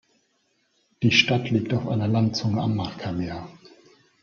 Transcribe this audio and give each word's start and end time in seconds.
Die 1.03 1.11
Stadt 1.11 1.51
liegt 1.51 1.75
auf 1.75 1.87
einer 1.87 2.07
Landzunge 2.07 2.59
am 2.63 2.75
Markermeer. 2.75 3.47